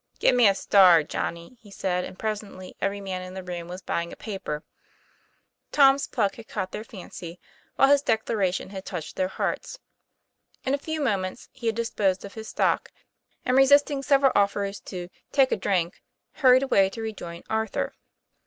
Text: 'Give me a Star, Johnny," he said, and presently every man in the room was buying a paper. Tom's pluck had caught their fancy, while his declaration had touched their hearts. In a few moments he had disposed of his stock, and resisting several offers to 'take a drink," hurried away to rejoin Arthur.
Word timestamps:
'Give 0.19 0.33
me 0.33 0.47
a 0.47 0.55
Star, 0.55 1.03
Johnny," 1.03 1.59
he 1.61 1.69
said, 1.69 2.05
and 2.05 2.17
presently 2.17 2.75
every 2.81 2.99
man 2.99 3.21
in 3.21 3.35
the 3.35 3.43
room 3.43 3.67
was 3.67 3.83
buying 3.83 4.11
a 4.11 4.15
paper. 4.15 4.63
Tom's 5.71 6.07
pluck 6.07 6.37
had 6.37 6.47
caught 6.47 6.71
their 6.71 6.83
fancy, 6.83 7.39
while 7.75 7.87
his 7.87 8.01
declaration 8.01 8.71
had 8.71 8.83
touched 8.83 9.15
their 9.15 9.27
hearts. 9.27 9.77
In 10.65 10.73
a 10.73 10.79
few 10.79 11.01
moments 11.01 11.49
he 11.51 11.67
had 11.67 11.75
disposed 11.75 12.25
of 12.25 12.33
his 12.33 12.47
stock, 12.47 12.91
and 13.45 13.55
resisting 13.55 14.01
several 14.01 14.31
offers 14.33 14.79
to 14.85 15.09
'take 15.31 15.51
a 15.51 15.55
drink," 15.55 16.01
hurried 16.31 16.63
away 16.63 16.89
to 16.89 17.01
rejoin 17.03 17.43
Arthur. 17.47 17.93